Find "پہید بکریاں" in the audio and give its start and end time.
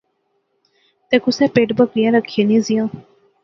1.53-2.13